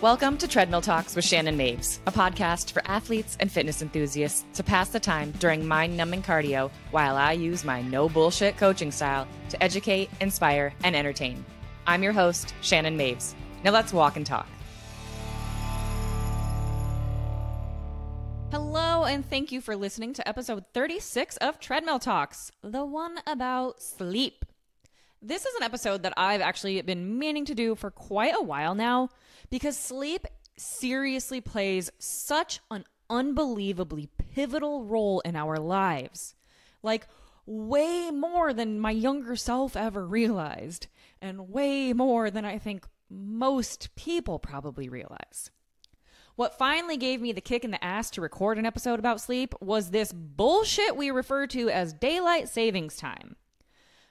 [0.00, 4.62] Welcome to Treadmill Talks with Shannon Maves, a podcast for athletes and fitness enthusiasts to
[4.62, 9.26] pass the time during mind numbing cardio while I use my no bullshit coaching style
[9.48, 11.44] to educate, inspire, and entertain.
[11.84, 13.34] I'm your host, Shannon Maves.
[13.64, 14.46] Now let's walk and talk.
[18.52, 23.82] Hello, and thank you for listening to episode 36 of Treadmill Talks, the one about
[23.82, 24.44] sleep.
[25.20, 28.76] This is an episode that I've actually been meaning to do for quite a while
[28.76, 29.08] now
[29.50, 30.26] because sleep
[30.56, 36.34] seriously plays such an unbelievably pivotal role in our lives.
[36.82, 37.06] Like,
[37.46, 40.86] way more than my younger self ever realized,
[41.20, 45.50] and way more than I think most people probably realize.
[46.36, 49.54] What finally gave me the kick in the ass to record an episode about sleep
[49.60, 53.34] was this bullshit we refer to as daylight savings time.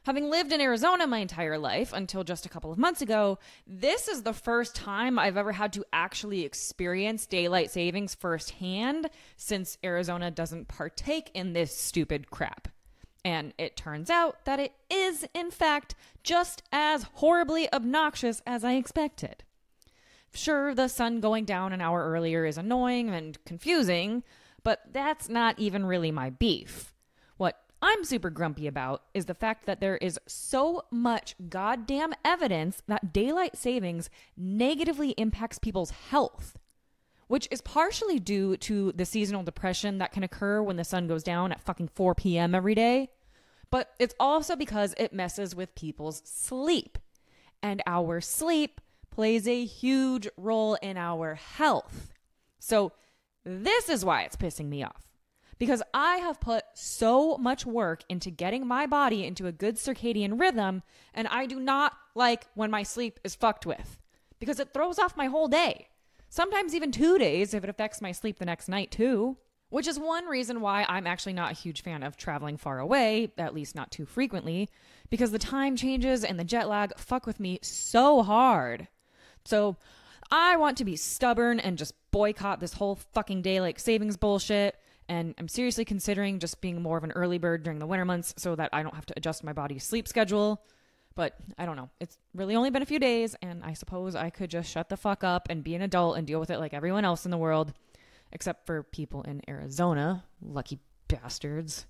[0.07, 4.07] Having lived in Arizona my entire life until just a couple of months ago, this
[4.07, 10.31] is the first time I've ever had to actually experience daylight savings firsthand since Arizona
[10.31, 12.69] doesn't partake in this stupid crap.
[13.25, 15.93] And it turns out that it is, in fact,
[16.23, 19.43] just as horribly obnoxious as I expected.
[20.33, 24.23] Sure, the sun going down an hour earlier is annoying and confusing,
[24.63, 26.93] but that's not even really my beef.
[27.81, 33.13] I'm super grumpy about is the fact that there is so much goddamn evidence that
[33.13, 36.57] daylight savings negatively impacts people's health,
[37.27, 41.23] which is partially due to the seasonal depression that can occur when the sun goes
[41.23, 42.55] down at fucking 4 p.m.
[42.55, 43.09] every day.
[43.69, 46.97] But it's also because it messes with people's sleep.
[47.61, 48.81] And our sleep
[49.11, 52.13] plays a huge role in our health.
[52.59, 52.93] So,
[53.43, 55.07] this is why it's pissing me off
[55.59, 60.39] because I have put so much work into getting my body into a good circadian
[60.39, 63.97] rhythm, and I do not like when my sleep is fucked with
[64.39, 65.87] because it throws off my whole day.
[66.29, 69.37] Sometimes even two days if it affects my sleep the next night, too.
[69.69, 73.33] Which is one reason why I'm actually not a huge fan of traveling far away,
[73.37, 74.69] at least not too frequently,
[75.09, 78.87] because the time changes and the jet lag fuck with me so hard.
[79.43, 79.75] So
[80.31, 84.77] I want to be stubborn and just boycott this whole fucking daylight savings bullshit
[85.09, 88.33] and I'm seriously considering just being more of an early bird during the winter months
[88.37, 90.61] so that I don't have to adjust my body's sleep schedule.
[91.15, 91.89] But I don't know.
[91.99, 94.97] It's really only been a few days, and I suppose I could just shut the
[94.97, 97.37] fuck up and be an adult and deal with it like everyone else in the
[97.37, 97.73] world,
[98.31, 100.25] except for people in Arizona.
[100.41, 101.87] Lucky bastards.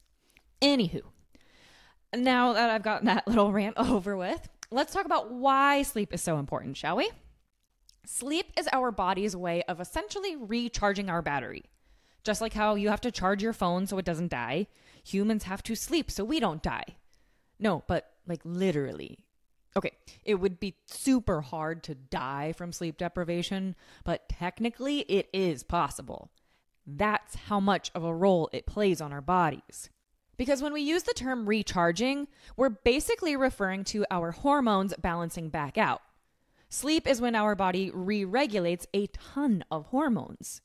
[0.62, 1.02] Anywho,
[2.16, 6.22] now that I've gotten that little rant over with, let's talk about why sleep is
[6.22, 7.12] so important, shall we?
[8.06, 11.66] Sleep is our body's way of essentially recharging our battery.
[12.28, 14.68] Just like how you have to charge your phone so it doesn't die,
[15.02, 16.98] humans have to sleep so we don't die.
[17.58, 19.20] No, but like literally.
[19.78, 19.92] Okay,
[20.26, 26.30] it would be super hard to die from sleep deprivation, but technically it is possible.
[26.86, 29.90] That's how much of a role it plays on our bodies.
[30.36, 32.28] Because when we use the term recharging,
[32.58, 36.02] we're basically referring to our hormones balancing back out.
[36.68, 40.60] Sleep is when our body re regulates a ton of hormones.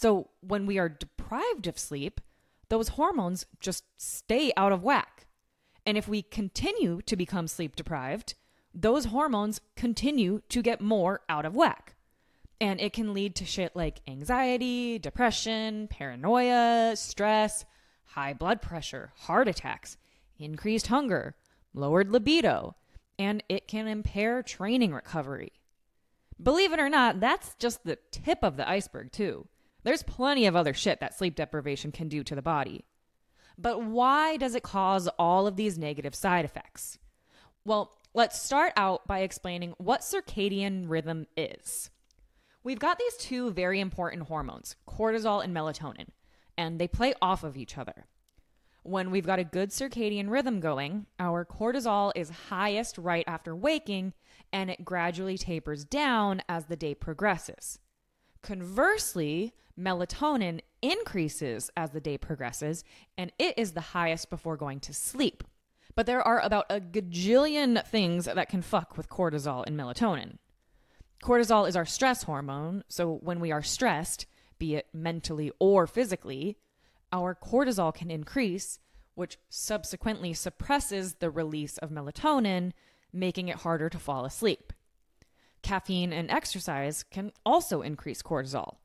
[0.00, 2.22] So when we are deprived of sleep,
[2.70, 5.26] those hormones just stay out of whack.
[5.84, 8.32] And if we continue to become sleep deprived,
[8.72, 11.96] those hormones continue to get more out of whack.
[12.62, 17.66] And it can lead to shit like anxiety, depression, paranoia, stress,
[18.04, 19.98] high blood pressure, heart attacks,
[20.38, 21.36] increased hunger,
[21.74, 22.74] lowered libido,
[23.18, 25.52] and it can impair training recovery.
[26.42, 29.46] Believe it or not, that's just the tip of the iceberg, too.
[29.82, 32.84] There's plenty of other shit that sleep deprivation can do to the body.
[33.56, 36.98] But why does it cause all of these negative side effects?
[37.64, 41.90] Well, let's start out by explaining what circadian rhythm is.
[42.62, 46.08] We've got these two very important hormones, cortisol and melatonin,
[46.56, 48.06] and they play off of each other.
[48.82, 54.14] When we've got a good circadian rhythm going, our cortisol is highest right after waking
[54.52, 57.78] and it gradually tapers down as the day progresses.
[58.42, 62.84] Conversely, melatonin increases as the day progresses,
[63.16, 65.44] and it is the highest before going to sleep.
[65.94, 70.38] But there are about a gajillion things that can fuck with cortisol and melatonin.
[71.22, 74.26] Cortisol is our stress hormone, so when we are stressed,
[74.58, 76.56] be it mentally or physically,
[77.12, 78.78] our cortisol can increase,
[79.14, 82.72] which subsequently suppresses the release of melatonin,
[83.12, 84.72] making it harder to fall asleep.
[85.62, 88.76] Caffeine and exercise can also increase cortisol,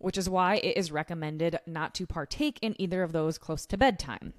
[0.00, 3.76] which is why it is recommended not to partake in either of those close to
[3.76, 4.32] bedtime.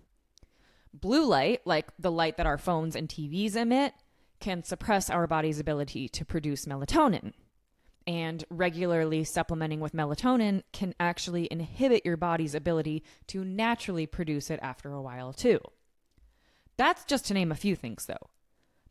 [0.94, 3.94] Blue light, like the light that our phones and TVs emit,
[4.40, 7.32] can suppress our body's ability to produce melatonin.
[8.08, 14.60] and regularly supplementing with melatonin can actually inhibit your body's ability to naturally produce it
[14.62, 15.60] after a while, too.
[16.78, 18.30] That's just to name a few things, though.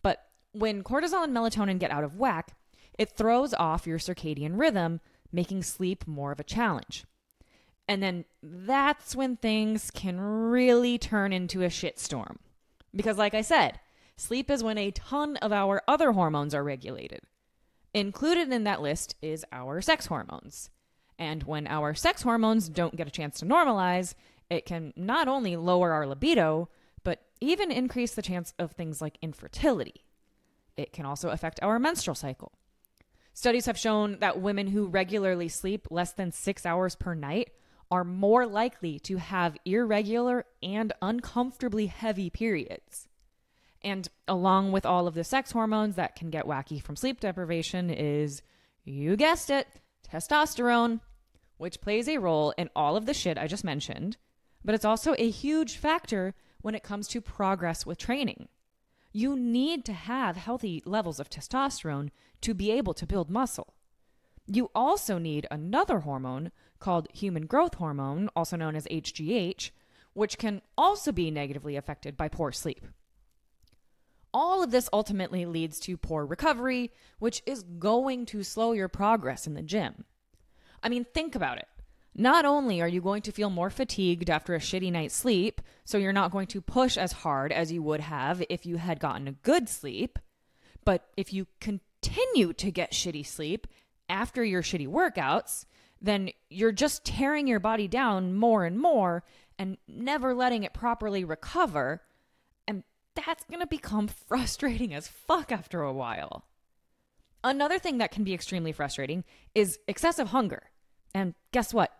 [0.03, 2.57] But when cortisol and melatonin get out of whack,
[2.99, 5.01] it throws off your circadian rhythm,
[5.33, 7.05] making sleep more of a challenge.
[7.89, 12.37] And then that's when things can really turn into a shitstorm.
[12.95, 13.81] Because, like I said,
[14.17, 17.21] sleep is when a ton of our other hormones are regulated.
[17.93, 20.71] Included in that list is our sex hormones.
[21.19, 24.15] And when our sex hormones don't get a chance to normalize,
[24.49, 26.69] it can not only lower our libido,
[27.03, 30.05] but even increase the chance of things like infertility.
[30.77, 32.53] It can also affect our menstrual cycle.
[33.33, 37.51] Studies have shown that women who regularly sleep less than six hours per night
[37.91, 43.09] are more likely to have irregular and uncomfortably heavy periods.
[43.83, 47.91] And along with all of the sex hormones that can get wacky from sleep deprivation
[47.91, 48.43] is,
[48.85, 49.67] you guessed it,
[50.09, 51.01] testosterone,
[51.57, 54.17] which plays a role in all of the shit I just mentioned,
[54.65, 58.49] but it's also a huge factor when it comes to progress with training.
[59.13, 62.11] You need to have healthy levels of testosterone
[62.43, 63.75] to be able to build muscle.
[64.47, 66.51] You also need another hormone
[66.81, 69.71] called human growth hormone, also known as HGH,
[70.13, 72.87] which can also be negatively affected by poor sleep.
[74.33, 79.47] All of this ultimately leads to poor recovery, which is going to slow your progress
[79.47, 80.05] in the gym.
[80.83, 81.69] I mean, think about it.
[82.15, 85.99] Not only are you going to feel more fatigued after a shitty night's sleep, so
[85.99, 89.29] you're not going to push as hard as you would have if you had gotten
[89.29, 90.19] a good sleep,
[90.85, 93.67] but if you continue to get shitty sleep
[94.09, 95.65] after your shitty workouts,
[96.01, 99.23] then you're just tearing your body down more and more
[99.59, 102.03] and never letting it properly recover.
[102.67, 102.83] And
[103.15, 106.45] that's going to become frustrating as fuck after a while.
[107.43, 109.25] Another thing that can be extremely frustrating
[109.55, 110.65] is excessive hunger.
[111.15, 111.91] And guess what?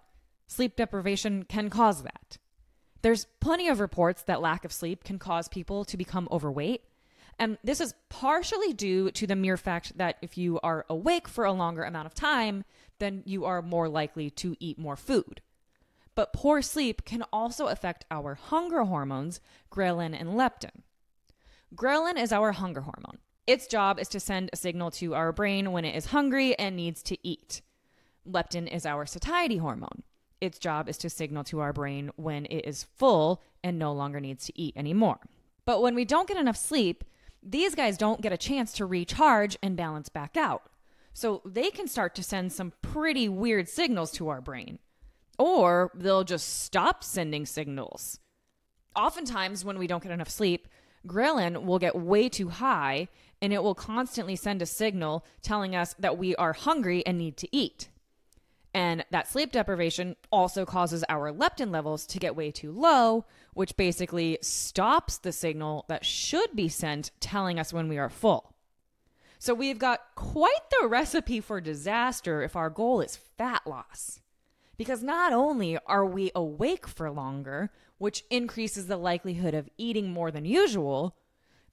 [0.47, 2.39] Sleep deprivation can cause that.
[3.03, 6.83] There's plenty of reports that lack of sleep can cause people to become overweight.
[7.41, 11.47] And this is partially due to the mere fact that if you are awake for
[11.47, 12.65] a longer amount of time,
[12.99, 15.41] then you are more likely to eat more food.
[16.15, 19.41] But poor sleep can also affect our hunger hormones,
[19.73, 20.83] ghrelin and leptin.
[21.75, 23.19] Ghrelin is our hunger hormone.
[23.47, 26.77] Its job is to send a signal to our brain when it is hungry and
[26.77, 27.63] needs to eat.
[28.29, 30.03] Leptin is our satiety hormone.
[30.43, 34.21] Its job is to signal to our brain when it is full and no longer
[34.21, 35.21] needs to eat anymore.
[35.65, 37.03] But when we don't get enough sleep,
[37.43, 40.63] these guys don't get a chance to recharge and balance back out.
[41.13, 44.79] So they can start to send some pretty weird signals to our brain.
[45.39, 48.21] Or they'll just stop sending signals.
[48.95, 50.69] Oftentimes, when we don't get enough sleep,
[51.07, 53.09] ghrelin will get way too high
[53.43, 57.37] and it will constantly send a signal telling us that we are hungry and need
[57.39, 57.90] to eat.
[58.73, 63.77] And that sleep deprivation also causes our leptin levels to get way too low, which
[63.77, 68.55] basically stops the signal that should be sent telling us when we are full.
[69.41, 74.21] So we've got quite the recipe for disaster if our goal is fat loss.
[74.77, 80.31] Because not only are we awake for longer, which increases the likelihood of eating more
[80.31, 81.17] than usual,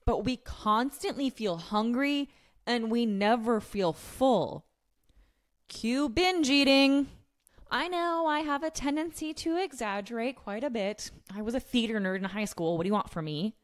[0.05, 2.29] but we constantly feel hungry
[2.65, 4.65] and we never feel full.
[5.69, 7.07] Cue binge eating.
[7.69, 11.11] I know I have a tendency to exaggerate quite a bit.
[11.35, 12.77] I was a theater nerd in high school.
[12.77, 13.55] What do you want from me?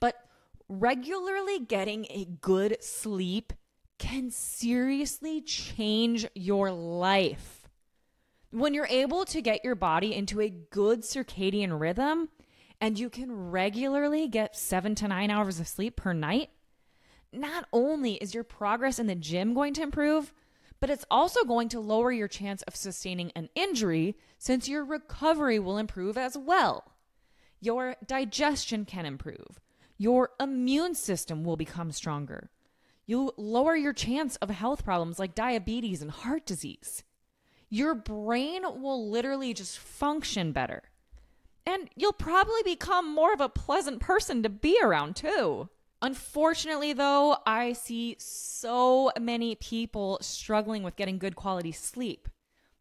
[0.00, 0.16] But
[0.68, 3.52] regularly getting a good sleep
[3.98, 7.68] can seriously change your life.
[8.50, 12.30] When you're able to get your body into a good circadian rhythm
[12.80, 16.50] and you can regularly get seven to nine hours of sleep per night,
[17.32, 20.32] not only is your progress in the gym going to improve,
[20.82, 25.60] but it's also going to lower your chance of sustaining an injury since your recovery
[25.60, 26.96] will improve as well.
[27.60, 29.60] Your digestion can improve.
[29.96, 32.50] Your immune system will become stronger.
[33.06, 37.04] You'll lower your chance of health problems like diabetes and heart disease.
[37.68, 40.82] Your brain will literally just function better.
[41.64, 45.68] And you'll probably become more of a pleasant person to be around, too.
[46.02, 52.28] Unfortunately, though, I see so many people struggling with getting good quality sleep.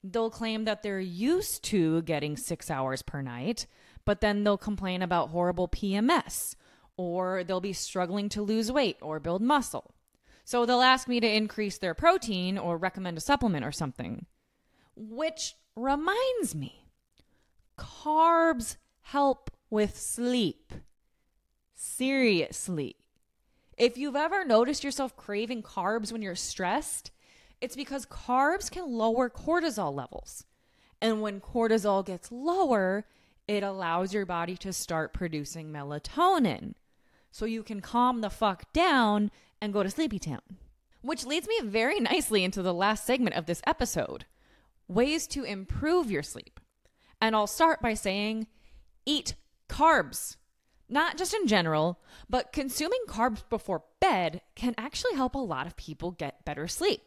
[0.04, 3.68] They'll claim that they're used to getting six hours per night,
[4.06, 6.56] but then they'll complain about horrible PMS,
[6.98, 9.94] or they'll be struggling to lose weight or build muscle.
[10.44, 14.26] So they'll ask me to increase their protein or recommend a supplement or something.
[14.96, 16.88] Which reminds me
[17.78, 20.74] carbs help with sleep.
[21.76, 22.96] Seriously.
[23.78, 27.12] If you've ever noticed yourself craving carbs when you're stressed,
[27.62, 30.46] It's because carbs can lower cortisol levels.
[31.00, 33.06] And when cortisol gets lower,
[33.48, 36.74] it allows your body to start producing melatonin.
[37.32, 39.30] So you can calm the fuck down
[39.62, 40.42] and go to sleepy town.
[41.02, 44.26] Which leads me very nicely into the last segment of this episode
[44.88, 46.60] ways to improve your sleep.
[47.22, 48.48] And I'll start by saying
[49.06, 49.36] eat
[49.70, 50.36] carbs.
[50.92, 55.78] Not just in general, but consuming carbs before bed can actually help a lot of
[55.78, 57.02] people get better sleep.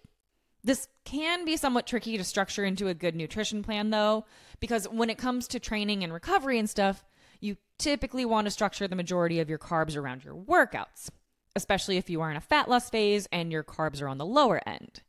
[0.65, 4.25] This can be somewhat tricky to structure into a good nutrition plan, though,
[4.59, 7.05] because when it comes to training and recovery and stuff,
[7.41, 11.11] you typically want to structure the majority of your carbs around your workouts,
[11.55, 14.25] especially if you are in a fat loss phase and your carbs are on the
[14.25, 15.03] lower end.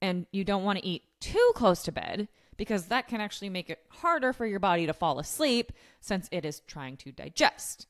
[0.00, 3.68] And you don't want to eat too close to bed because that can actually make
[3.68, 5.70] it harder for your body to fall asleep
[6.00, 7.86] since it is trying to digest.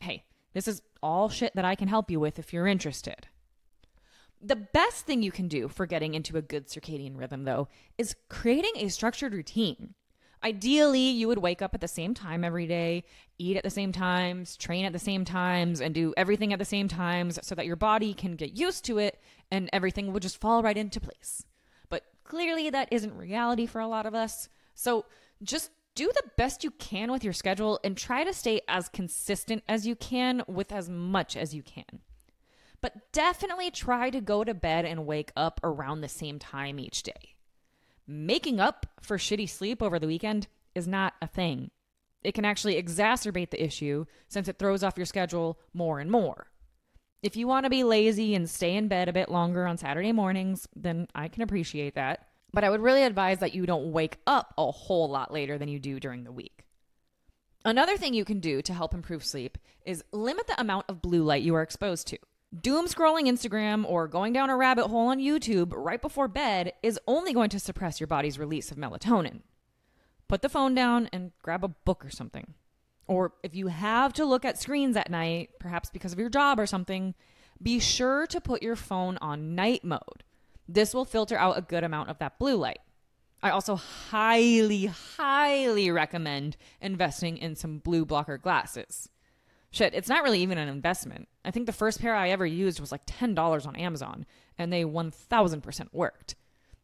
[0.00, 3.28] Hey, this is all shit that I can help you with if you're interested.
[4.40, 8.14] The best thing you can do for getting into a good circadian rhythm, though, is
[8.28, 9.94] creating a structured routine.
[10.44, 13.02] Ideally, you would wake up at the same time every day,
[13.38, 16.64] eat at the same times, train at the same times, and do everything at the
[16.64, 20.40] same times so that your body can get used to it and everything will just
[20.40, 21.44] fall right into place.
[21.88, 24.48] But clearly, that isn't reality for a lot of us.
[24.74, 25.06] So
[25.42, 29.64] just do the best you can with your schedule and try to stay as consistent
[29.66, 32.02] as you can with as much as you can.
[32.80, 37.02] But definitely try to go to bed and wake up around the same time each
[37.02, 37.34] day.
[38.06, 41.72] Making up for shitty sleep over the weekend is not a thing.
[42.22, 46.46] It can actually exacerbate the issue since it throws off your schedule more and more.
[47.24, 50.12] If you want to be lazy and stay in bed a bit longer on Saturday
[50.12, 52.27] mornings, then I can appreciate that.
[52.52, 55.68] But I would really advise that you don't wake up a whole lot later than
[55.68, 56.64] you do during the week.
[57.64, 61.22] Another thing you can do to help improve sleep is limit the amount of blue
[61.22, 62.18] light you are exposed to.
[62.58, 66.98] Doom scrolling Instagram or going down a rabbit hole on YouTube right before bed is
[67.06, 69.42] only going to suppress your body's release of melatonin.
[70.28, 72.54] Put the phone down and grab a book or something.
[73.06, 76.58] Or if you have to look at screens at night, perhaps because of your job
[76.58, 77.14] or something,
[77.60, 80.24] be sure to put your phone on night mode.
[80.68, 82.80] This will filter out a good amount of that blue light.
[83.42, 89.08] I also highly, highly recommend investing in some blue blocker glasses.
[89.70, 91.28] Shit, it's not really even an investment.
[91.44, 94.84] I think the first pair I ever used was like $10 on Amazon, and they
[94.84, 96.34] 1000% worked.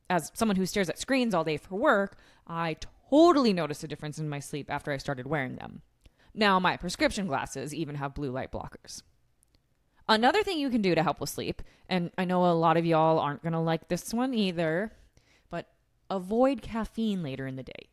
[0.09, 2.77] As someone who stares at screens all day for work, I
[3.11, 5.83] totally noticed a difference in my sleep after I started wearing them.
[6.35, 9.03] Now, my prescription glasses even have blue light blockers.
[10.09, 12.85] Another thing you can do to help with sleep, and I know a lot of
[12.85, 14.93] y'all aren't going to like this one either,
[15.51, 15.69] but
[16.11, 17.89] avoid caffeine later in the day.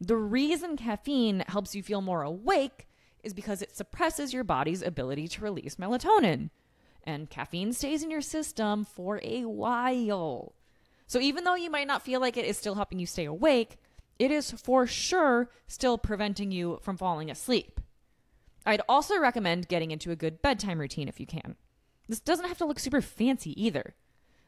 [0.00, 2.88] The reason caffeine helps you feel more awake
[3.22, 6.50] is because it suppresses your body's ability to release melatonin.
[7.04, 10.54] And caffeine stays in your system for a while.
[11.06, 13.76] So even though you might not feel like it is still helping you stay awake,
[14.18, 17.80] it is for sure still preventing you from falling asleep.
[18.66, 21.56] I'd also recommend getting into a good bedtime routine if you can.
[22.08, 23.94] This doesn't have to look super fancy either.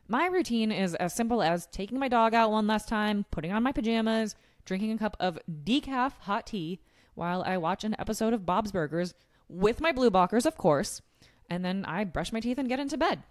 [0.08, 3.62] My routine is as simple as taking my dog out one last time, putting on
[3.62, 6.80] my pajamas, drinking a cup of decaf hot tea
[7.14, 9.14] while I watch an episode of Bob's Burgers
[9.48, 11.02] with my blue blockers, of course,
[11.50, 13.22] and then I brush my teeth and get into bed.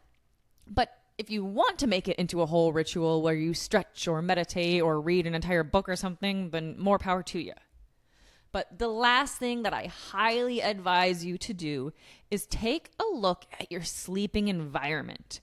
[0.67, 4.21] But if you want to make it into a whole ritual where you stretch or
[4.21, 7.53] meditate or read an entire book or something, then more power to you.
[8.55, 11.91] But the last thing that I highly advise you to do
[12.31, 15.41] is take a look at your sleeping environment.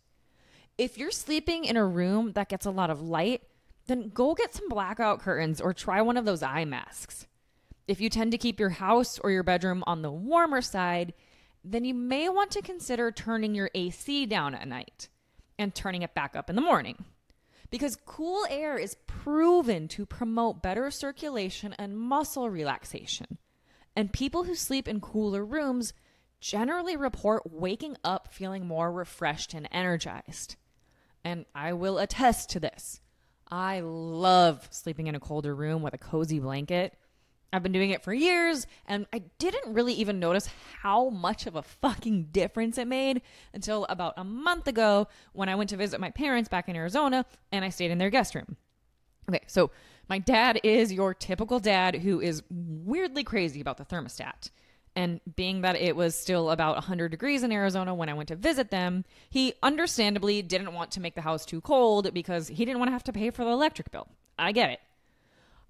[0.78, 3.42] If you're sleeping in a room that gets a lot of light,
[3.87, 7.26] then go get some blackout curtains or try one of those eye masks.
[7.87, 11.12] If you tend to keep your house or your bedroom on the warmer side,
[11.62, 15.11] then you may want to consider turning your AC down at night
[15.59, 17.04] and turning it back up in the morning
[17.72, 23.38] because cool air is proven to promote better circulation and muscle relaxation.
[23.96, 25.94] And people who sleep in cooler rooms
[26.38, 30.56] generally report waking up feeling more refreshed and energized.
[31.24, 33.00] And I will attest to this.
[33.50, 36.94] I love sleeping in a colder room with a cozy blanket
[37.52, 40.49] I've been doing it for years, and I didn't really even notice
[40.80, 43.21] how much of a fucking difference it made
[43.52, 47.26] until about a month ago when I went to visit my parents back in Arizona
[47.50, 48.56] and I stayed in their guest room.
[49.28, 49.71] Okay, so
[50.09, 54.50] my dad is your typical dad who is weirdly crazy about the thermostat.
[54.94, 58.37] And being that it was still about 100 degrees in Arizona when I went to
[58.37, 62.78] visit them, he understandably didn't want to make the house too cold because he didn't
[62.78, 64.09] want to have to pay for the electric bill.
[64.38, 64.80] I get it.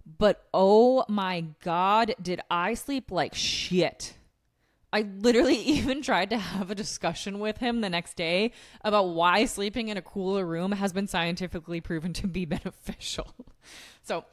[0.07, 4.15] But oh my God, did I sleep like shit.
[4.93, 9.45] I literally even tried to have a discussion with him the next day about why
[9.47, 13.35] sleeping in a cooler room has been scientifically proven to be beneficial.
[14.03, 14.25] So,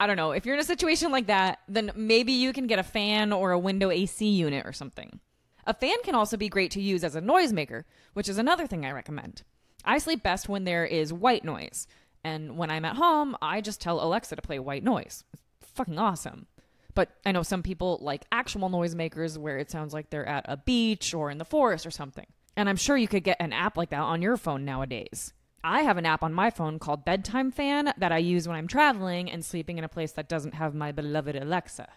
[0.00, 0.32] I don't know.
[0.32, 3.52] If you're in a situation like that, then maybe you can get a fan or
[3.52, 5.20] a window AC unit or something.
[5.64, 8.84] A fan can also be great to use as a noisemaker, which is another thing
[8.84, 9.42] I recommend.
[9.84, 11.86] I sleep best when there is white noise.
[12.24, 15.24] And when I'm at home, I just tell Alexa to play white noise.
[15.32, 16.46] It's fucking awesome.
[16.94, 20.56] But I know some people like actual noisemakers where it sounds like they're at a
[20.56, 22.26] beach or in the forest or something.
[22.56, 25.32] And I'm sure you could get an app like that on your phone nowadays.
[25.64, 28.66] I have an app on my phone called Bedtime Fan that I use when I'm
[28.66, 31.88] traveling and sleeping in a place that doesn't have my beloved Alexa.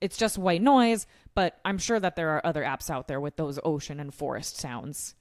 [0.00, 3.36] It's just white noise, but I'm sure that there are other apps out there with
[3.36, 5.14] those ocean and forest sounds.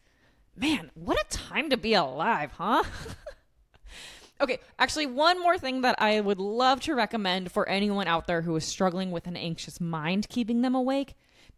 [0.55, 2.83] Man, what a time to be alive, huh?
[4.41, 8.41] okay, actually, one more thing that I would love to recommend for anyone out there
[8.41, 11.13] who is struggling with an anxious mind keeping them awake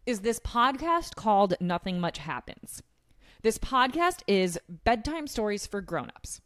[0.06, 2.82] is this podcast called Nothing Much Happens.
[3.42, 6.40] This podcast is bedtime stories for grown-ups.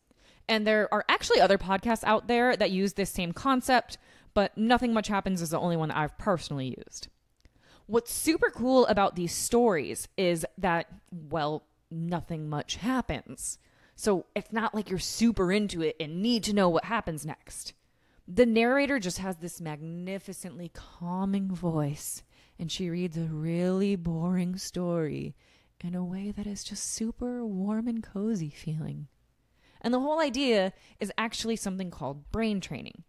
[0.48, 3.98] And there are actually other podcasts out there that use this same concept,
[4.34, 7.08] but Nothing Much Happens is the only one that I've personally used.
[7.86, 13.58] What's super cool about these stories is that, well, nothing much happens.
[14.02, 17.72] So it's not like you're super into it and need to know what happens next.
[18.26, 22.24] The narrator just has this magnificently calming voice,
[22.58, 25.36] and she reads a really boring story
[25.84, 29.06] in a way that is just super warm and cozy feeling.
[29.80, 33.04] And the whole idea is actually something called brain training.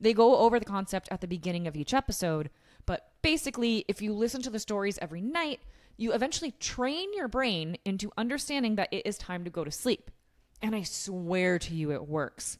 [0.00, 2.50] They go over the concept at the beginning of each episode,
[2.86, 5.60] but basically, if you listen to the stories every night,
[5.96, 10.10] you eventually train your brain into understanding that it is time to go to sleep.
[10.64, 12.58] And I swear to you, it works.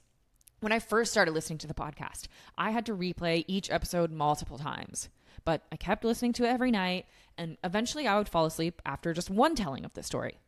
[0.61, 2.27] When I first started listening to the podcast,
[2.59, 5.09] I had to replay each episode multiple times,
[5.47, 7.07] but I kept listening to it every night,
[7.39, 10.39] and eventually I would fall asleep after just one telling of the story.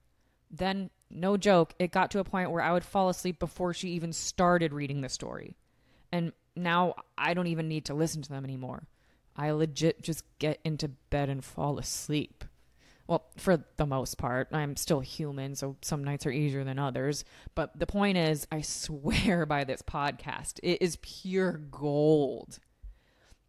[0.50, 3.88] Then, no joke, it got to a point where I would fall asleep before she
[3.92, 5.56] even started reading the story.
[6.12, 8.86] And now I don't even need to listen to them anymore.
[9.34, 12.44] I legit just get into bed and fall asleep.
[13.08, 17.24] Well, for the most part, I'm still human, so some nights are easier than others.
[17.54, 22.58] But the point is, I swear by this podcast, it is pure gold.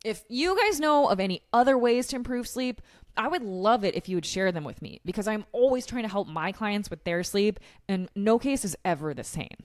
[0.06, 2.82] If you guys know of any other ways to improve sleep,
[3.17, 6.04] I would love it if you would share them with me because I'm always trying
[6.04, 9.58] to help my clients with their sleep, and no case is ever the same.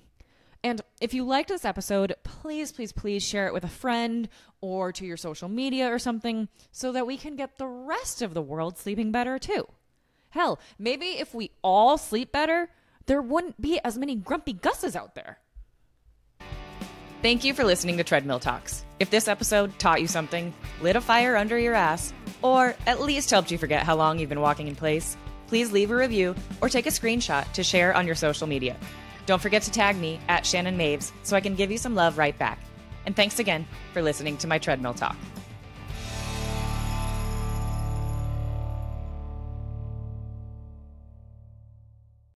[0.65, 4.29] And if you liked this episode, please, please, please share it with a friend
[4.61, 8.33] or to your social media or something so that we can get the rest of
[8.33, 9.67] the world sleeping better too.
[10.33, 12.71] Hell, maybe if we all sleep better,
[13.05, 15.39] there wouldn't be as many grumpy Gusses out there.
[17.21, 18.85] Thank you for listening to Treadmill Talks.
[18.99, 23.31] If this episode taught you something, lit a fire under your ass, or at least
[23.31, 25.19] helped you forget how long you've been walking in place,
[25.49, 28.75] please leave a review or take a screenshot to share on your social media.
[29.27, 32.17] Don't forget to tag me at Shannon Maves so I can give you some love
[32.17, 32.59] right back.
[33.05, 35.17] And thanks again for listening to my Treadmill Talk.